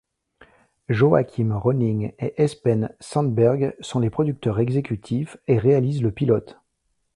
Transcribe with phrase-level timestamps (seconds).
[0.89, 6.57] Joachim Rønning et Espen Sandberg sont les producteurs exécutifs et réalisent le pilote.